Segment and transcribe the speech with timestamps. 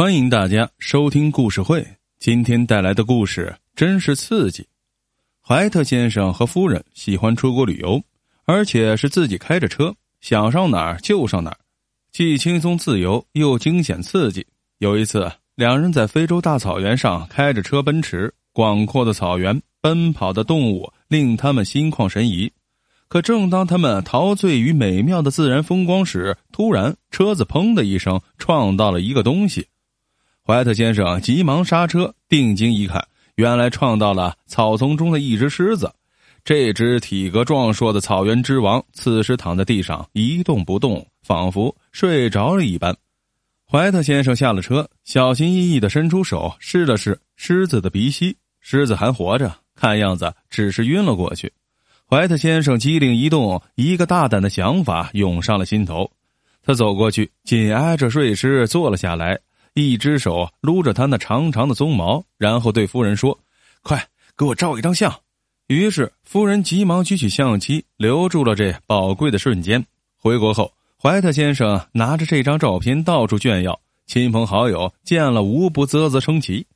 [0.00, 1.84] 欢迎大家收听故事会。
[2.20, 4.64] 今天带来的故事真是刺激。
[5.44, 8.00] 怀特先生和夫人喜欢出国旅游，
[8.44, 11.58] 而且是自己开着车，想上哪儿就上哪儿，
[12.12, 14.46] 既轻松自由又惊险刺激。
[14.78, 22.48] 有一次，两人在非洲大草原上开着车奔驰，广阔的草原，奔跑的动物令他们心旷神怡。
[23.08, 29.66] 可正当他们陶醉于美妙的自然风光时，突然车子“砰”的一声撞到了一个东西。
[30.50, 35.92] 怀特先生急忙刹车，定睛一看，原来撞到了草丛中的一只狮子。
[36.42, 42.96] 这只体格壮硕的草原之王，此时躺在地上一动不动，仿佛睡着了一般。
[43.70, 51.52] 怀特先生下了车，小心翼翼的伸出手试了试狮子的鼻息，狮子还活着，看样子只是晕了过去。
[52.08, 56.10] 怀特先生机灵一动，一个大胆的想法涌上了心头。
[56.62, 59.38] 他走过去，紧挨着睡狮坐了下来。
[59.74, 63.38] 一只手撸着他那长长的鬃毛，然后对夫人说
[63.82, 64.04] ：“快
[64.36, 65.14] 给我照一张相。”
[65.68, 69.84] 于是夫人急忙举起相机，留住了这宝贵的瞬间。
[70.16, 76.66] 回国后，怀特先生拿着这张照片到处炫耀，亲朋好友见了无不啧啧称奇。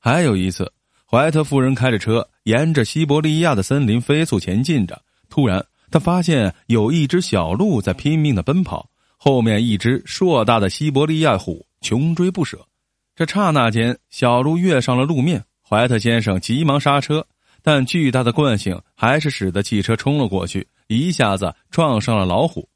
[0.00, 0.72] 还有一次，
[1.04, 8.88] 怀特夫人开着车沿着西伯利亚的森林飞速前进着，突然他发现有一只小鹿在拼命的奔跑，
[9.18, 11.66] 后面一只硕大的西伯利亚虎。
[11.80, 12.66] 穷追不舍，
[13.14, 15.44] 这刹那间，小鹿跃上了路面。
[15.68, 17.26] 怀特先生急忙刹车，
[17.62, 22.68] 但巨大的惯性还是使得汽车冲了过去，一下子撞上了老虎，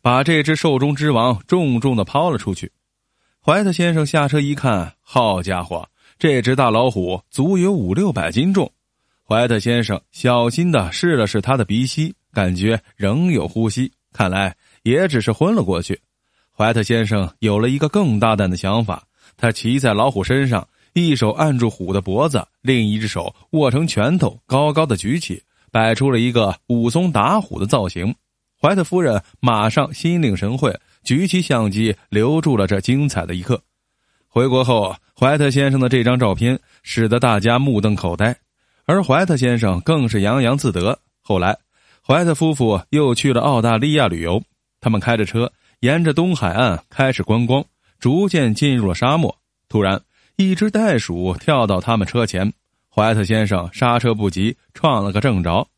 [0.00, 2.72] 把这只兽中之王重重的抛了出去。
[3.44, 5.86] 怀特先生下车一看，好家伙，
[6.18, 8.70] 这只大老虎足有五六百斤重。
[9.22, 16.00] 怀特先生小心的试了试他的鼻息，感觉仍有呼吸，看来也只是昏了过去。
[16.58, 19.00] 怀特先生有了一个更大胆的想法，
[19.36, 28.12] 他骑在老虎身上，一手按住虎的脖子，另一只手握成拳头，高高的举起，摆出了一个武松打虎的造型。
[28.60, 33.62] 怀特夫人马上心领神会，举起相机留住了这精彩的一刻。
[34.26, 38.36] 回国后，怀特先生的这张照片使得大家目瞪口呆，
[38.84, 40.98] 而怀特先生更是洋洋自得。
[41.20, 41.56] 后来，
[42.04, 44.42] 怀特夫妇又去了澳大利亚旅游，
[44.80, 45.48] 他们开着车。
[45.80, 47.64] 沿着东海岸开始观光，
[48.00, 49.36] 逐渐进入了沙漠。
[49.68, 50.02] 突然，
[50.36, 52.52] 一只袋鼠跳到他们车前，
[52.92, 55.68] 怀特先生刹车不及，撞了个正着。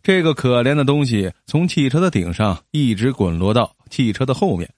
[0.00, 4.70] 这个可怜的东西从汽车的顶上一直滚落到汽车的后面。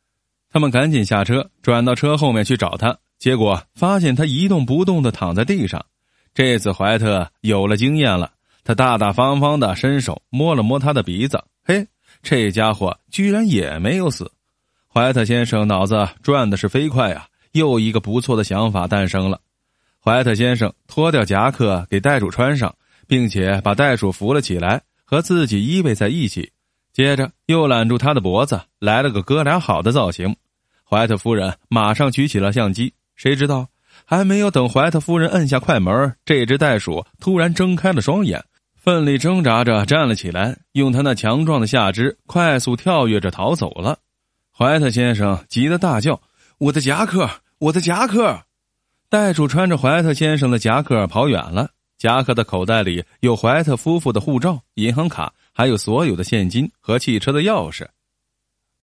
[0.50, 5.84] 他们赶紧下车，转到车后面去找他，结果发现他一动不动的躺在地上。
[6.32, 8.32] 这次怀特有了经验了，
[8.64, 11.86] 他大大方方的伸手摸了摸他的鼻子，嘿，
[12.22, 14.32] 这家伙居然也没有死。
[14.92, 17.24] 怀特先生脑子转的是飞快啊！
[17.52, 19.40] 又一个不错的想法诞生了。
[20.02, 22.74] 怀特先生脱掉夹克给袋鼠穿上，
[23.06, 26.50] 并且把袋鼠扶了起来，和自己依偎在一起。
[26.92, 30.34] 接着又揽住他的脖子，来了个哥俩好的造型。
[30.82, 33.68] 怀特夫人马上举起了相机，谁知道
[34.04, 43.96] 还没有等怀特夫人摁下快门，这只袋鼠突然睁开了双眼，奋力挣扎着站了起来，用他那强壮的下肢快速跳跃着逃走了。
[44.62, 46.20] 怀特先生急得大叫
[46.60, 47.26] ：“我的夹克！
[47.60, 48.42] 我的夹克！”
[49.08, 51.70] 袋鼠穿着怀特先生的夹克跑远了。
[51.96, 57.86] 夹克的口袋里有怀特夫妇的护照、银行卡，还有所有的现金和汽车的钥匙。